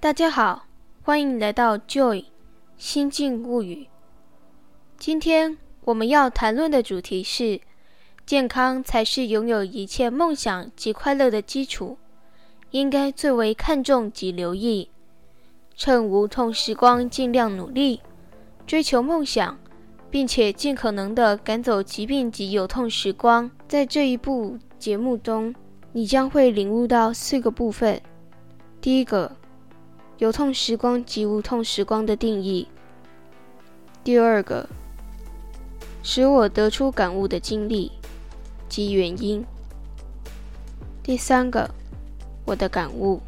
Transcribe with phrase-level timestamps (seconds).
[0.00, 0.66] 大家好，
[1.02, 2.26] 欢迎来到 Joy
[2.76, 3.88] 心境物语。
[4.96, 7.60] 今天我们要谈论的主题是：
[8.24, 11.98] 健康才是拥有一切梦想及快乐的基础，
[12.70, 14.88] 应该最为看重及留意。
[15.74, 18.00] 趁无痛时光，尽量努力
[18.68, 19.58] 追求梦想，
[20.08, 23.50] 并且尽可能的赶走疾病及有痛时光。
[23.66, 25.52] 在这一部节目中，
[25.90, 28.00] 你将会领悟到四个部分。
[28.80, 29.37] 第一个。
[30.18, 32.66] 有痛时光及无痛时光的定义。
[34.02, 34.68] 第二个，
[36.02, 37.92] 使我得出感悟的经历
[38.68, 39.44] 及原因。
[41.04, 41.70] 第三个，
[42.44, 43.20] 我的感悟。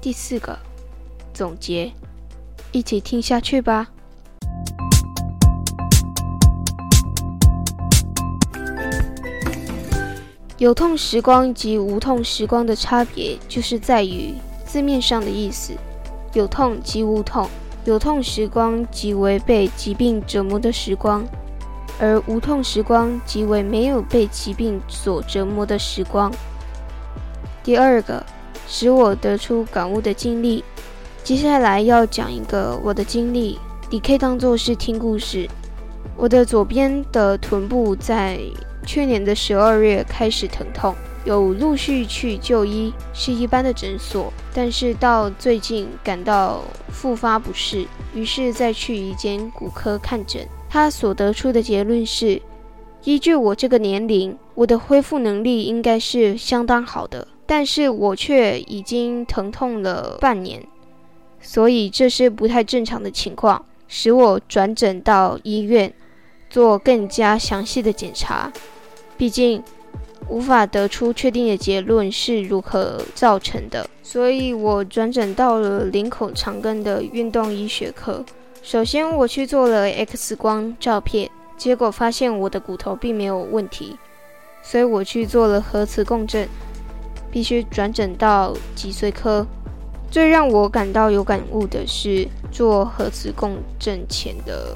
[0.00, 0.58] 第四个，
[1.34, 1.92] 总结。
[2.72, 3.90] 一起听下去吧。
[10.56, 14.34] 有痛时光及无痛时光的差别，就是在于。
[14.74, 15.72] 字面上的意思，
[16.32, 17.48] 有痛即无痛。
[17.84, 21.24] 有痛时光即为被疾病折磨的时光，
[22.00, 26.28] 而无痛时光即为没有被疾病所折磨的时光。
[27.62, 28.26] 第二个，
[28.66, 30.64] 使我得出感悟的经历。
[31.22, 35.48] 接下来要讲一个我的经历，你可以当做是听故事。
[36.16, 38.40] 我的左边的臀部在
[38.84, 40.92] 去年的十二月开始疼痛。
[41.24, 50.46] 有陆续去就医，是一般的诊所，但是到最近感到复发不适，于是再去一间骨科看诊。
[50.68, 52.42] 他所得出的结论是，
[53.04, 60.62] 依据我这个年龄，我的恢复能力应该是相当好的，但是我却已经疼痛了半年，
[61.40, 65.90] 所以这是不太正常的情况，使我转诊到医院
[66.50, 68.52] 做更加详细的检查。
[69.16, 69.62] 毕竟。
[70.28, 78.24] 无法得出确定的结论是如何造成的，所以我转诊到了林口长庚的运动医学科。
[78.62, 83.96] 首先，我去做了 X 光照片，结果发现我的骨头并没有问题，
[84.62, 86.48] 所以我去做了核磁共振，
[87.30, 89.46] 必须转诊到脊髓科。
[90.10, 94.74] 最让我感到有感悟的是做核磁共振前的。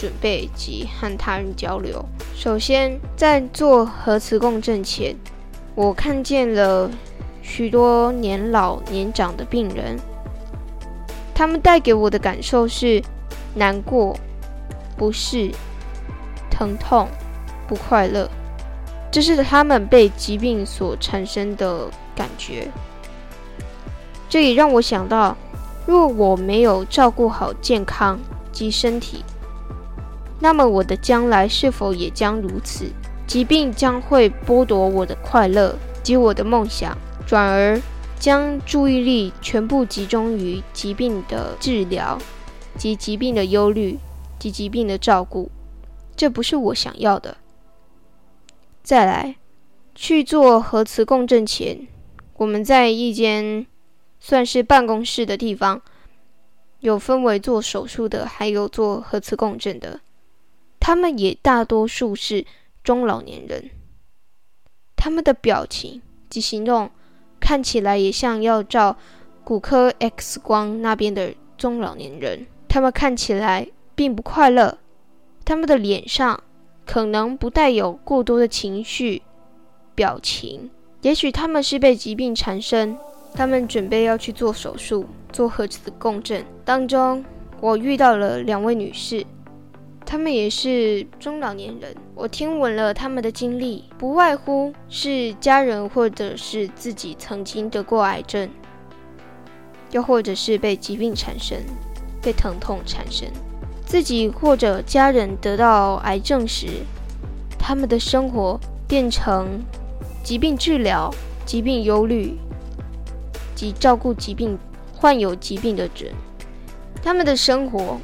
[0.00, 2.02] 准备及和他人交流。
[2.34, 5.14] 首先，在做核磁共振前，
[5.74, 6.90] 我看见了
[7.42, 9.98] 许多年老年长的病人，
[11.34, 13.02] 他们带给我的感受是
[13.54, 14.16] 难过、
[14.96, 15.50] 不适、
[16.50, 17.06] 疼痛、
[17.68, 18.26] 不快乐，
[19.10, 22.68] 这是他们被疾病所产生的感觉。
[24.30, 25.36] 这也让我想到，
[25.84, 28.18] 若我没有照顾好健康
[28.50, 29.22] 及身体，
[30.40, 32.86] 那么我的将来是否也将如此？
[33.26, 36.96] 疾病将会剥夺我的快乐及我的梦想，
[37.26, 37.80] 转而
[38.18, 42.18] 将注意力全部集中于疾病的治疗
[42.76, 43.98] 及疾病的忧虑
[44.38, 45.50] 及疾病的照顾，
[46.16, 47.36] 这不是我想要的。
[48.82, 49.36] 再来，
[49.94, 51.86] 去做核磁共振前，
[52.38, 53.66] 我们在一间
[54.18, 55.80] 算是办公室的地方，
[56.80, 60.00] 有分为做手术的，还有做核磁共振的。
[60.80, 62.44] 他们也大多数是
[62.82, 63.70] 中老年人，
[64.96, 66.90] 他们的表情及行动
[67.38, 68.96] 看起来也像要照
[69.44, 72.46] 骨科 X 光那边的中老年人。
[72.66, 74.78] 他们看起来并不快乐，
[75.44, 76.42] 他们的脸上
[76.86, 79.22] 可能不带有过多的情绪
[79.94, 80.70] 表情。
[81.02, 82.96] 也许他们是被疾病缠身，
[83.34, 86.44] 他们准备要去做手术，做核磁共振。
[86.64, 87.24] 当中，
[87.60, 89.26] 我遇到了两位女士。
[90.10, 98.50] 他们也是中老年人，我听闻了他们的经历，不外乎是家人或者是自己曾经得过癌症，
[99.92, 101.62] 又或者是被疾病缠身，
[102.20, 103.30] 被疼痛缠身。
[103.86, 106.66] 自己或者家人得到癌症时，
[107.56, 109.62] 他们的生活变成
[110.24, 111.08] 疾病治疗、
[111.46, 112.36] 疾病忧虑
[113.54, 114.58] 及照顾疾病
[114.92, 116.12] 患有疾病的人，
[117.00, 118.00] 他们的生活。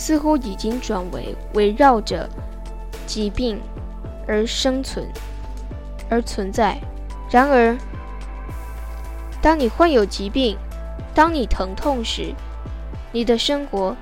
[0.00, 2.26] 似乎已经转为围绕着
[3.06, 3.60] 疾病
[4.26, 5.06] 而生存
[6.08, 6.80] 而存在。
[7.30, 7.76] 然而，
[9.42, 10.56] 当你患有疾病，
[11.14, 12.34] 当你疼痛时，
[13.12, 13.94] 你的生活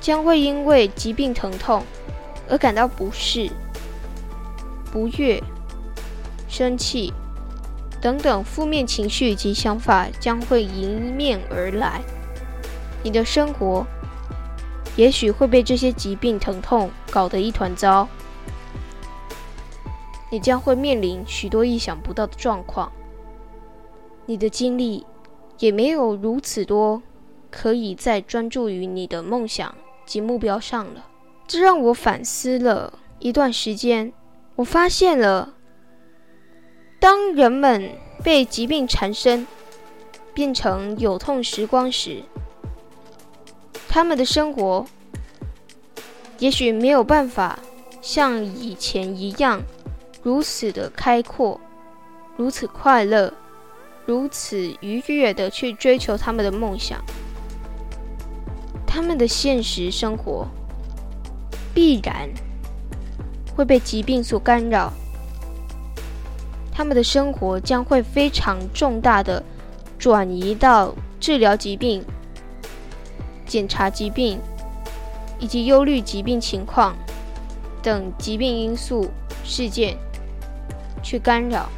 [0.00, 1.82] 将会因为疾病疼痛
[2.48, 3.50] 而感到不适、
[4.92, 5.42] 不悦、
[6.48, 7.12] 生气
[8.00, 12.00] 等等负面情绪及想法将会迎面而来。
[13.02, 13.84] 你的生活。
[14.96, 18.08] 也许会被这些疾病疼痛搞得一团糟，
[20.30, 22.90] 你将会面临许多意想不到的状况。
[24.24, 25.06] 你的精力
[25.58, 27.02] 也没有如此多
[27.50, 31.06] 可以再专注于你的梦想及目标上了。
[31.46, 34.12] 这让我反思了一段时间，
[34.56, 35.54] 我发现了，
[36.98, 37.92] 当人们
[38.24, 39.46] 被疾病缠身，
[40.34, 42.24] 变成有痛时光时，
[43.96, 44.84] 他们的生活
[46.38, 47.58] 也许没有办法
[48.02, 49.62] 像以前一样
[50.22, 51.58] 如此的开阔，
[52.36, 53.32] 如此快乐。
[54.04, 57.02] 如此愉悦的去追求他们的梦想，
[58.86, 60.46] 他们的现实生活
[61.74, 62.28] 必然
[63.56, 64.92] 会被疾病所干扰，
[66.70, 69.42] 他们的生活将会非常重大的
[69.98, 72.04] 转移到治疗疾病、
[73.46, 74.38] 检查疾病
[75.38, 76.96] 以及忧虑疾病情况
[77.82, 79.10] 等疾病因素
[79.44, 79.96] 事件
[81.02, 81.68] 去干扰。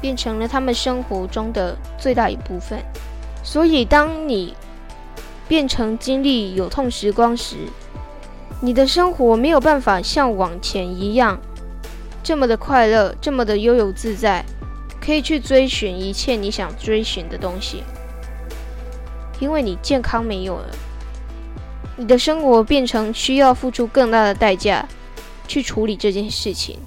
[0.00, 2.78] 变成了他们生活中的最大一部分。
[3.42, 4.54] 所以，当你
[5.48, 7.56] 变成经历有痛时光时，
[8.60, 11.40] 你的生活没有办法像往前一样
[12.22, 14.44] 这么的快乐，这么的悠游自在，
[15.00, 17.82] 可以去追寻一切你想追寻的东西。
[19.40, 20.74] 因为你健康没有了，
[21.96, 24.88] 你的生活变成需要付出更大的代价
[25.46, 26.78] 去处理这件事情。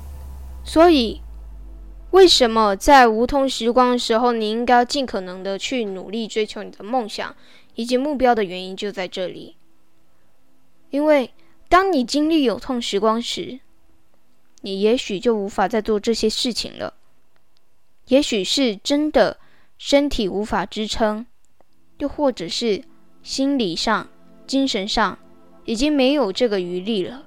[0.64, 1.22] 所以。
[2.12, 7.36] 为什么在无痛时光的时候，你应该尽可能的去努力追求你的梦想
[7.76, 9.58] 以及目标的原因就在这里。
[10.90, 11.32] 因为
[11.68, 13.60] 当你经历有痛时光时，
[14.62, 16.94] 你也许就无法再做这些事情了。
[18.08, 19.38] 也许是真的
[19.78, 21.26] 身体无法支撑，
[21.98, 22.84] 又或者是
[23.24, 24.08] 心理上、
[24.46, 25.18] 精神上
[25.66, 27.24] 已经没有这个余力了。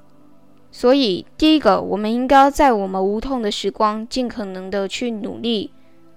[0.72, 5.72] 所以，第一个，我们应该在我们无痛的时光，尽可能的去努力，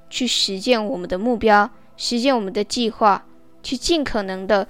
[0.10, 3.26] 去实践我们的目标，实践我们的计划，
[3.64, 4.68] 去尽可能的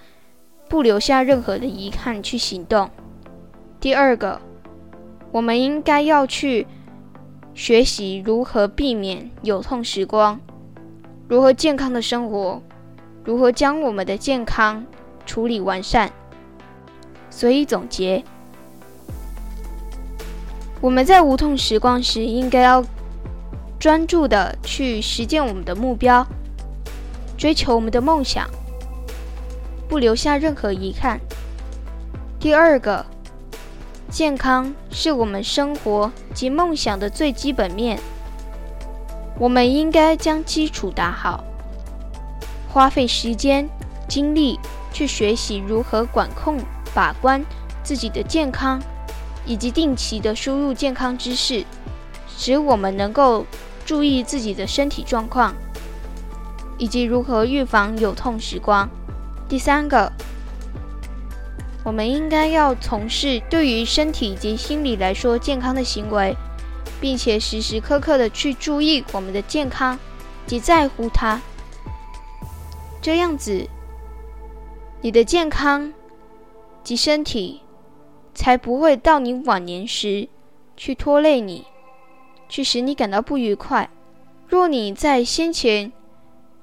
[0.70, 2.90] 不留下任何的遗憾去行动。
[3.82, 4.40] 第二个，
[5.34, 6.66] 我们应该要去
[7.54, 10.40] 学习如何避免有痛时光，
[11.28, 12.62] 如何健康的生活，
[13.24, 14.86] 如何将我们的健康
[15.26, 16.12] 处理完善。
[17.30, 18.24] 所以总结。
[20.82, 22.84] 我们在无痛时光时，应该要
[23.80, 26.28] 专注的去实践我们的目标，
[27.38, 28.50] 追求我们的梦想，
[29.88, 31.20] 不留下任何遗憾。
[32.38, 33.06] 第二个，
[34.10, 37.98] 健康是我们生活及梦想的最基本面，
[39.40, 41.42] 我们应该将基础打好，
[42.74, 43.70] 花费时间
[44.10, 44.60] 精力
[44.92, 46.58] 去学习如何管控
[46.94, 47.46] 把关
[47.84, 48.82] 自己的健康。
[49.46, 51.66] 以及定期的输入健康知识，
[52.38, 53.46] 使我们能够
[53.86, 55.54] 注意自己的身体状况，
[56.78, 58.90] 以及如何预防有痛时光。
[59.50, 60.10] 第三个，
[61.84, 66.34] 我们应该要从事对于身体及心理来说健康的行为，
[67.02, 70.00] 并且时时刻刻的去注意我们的健康
[70.48, 71.42] 及在乎它。
[73.04, 73.68] 这样子，
[75.02, 75.94] 你的健康
[76.84, 77.60] 及身体。
[78.36, 80.28] 才不会到你晚年时
[80.76, 81.66] 去拖累你，
[82.50, 83.92] 去使你感到不愉快。
[84.48, 85.92] 若你在先前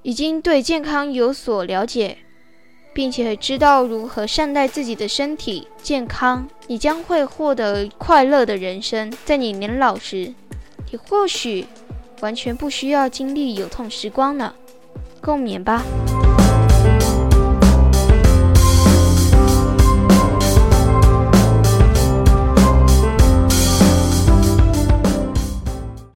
[0.03, 2.19] 已经对健康有所了解，
[2.93, 9.13] 并且知道如何善待自己的身体健康，你将会获得快乐的人生。
[9.25, 10.35] 在你年老时，
[10.91, 11.67] 你或许
[12.20, 14.53] 完全不需要经历有痛时光呢。
[15.23, 15.85] 共勉吧。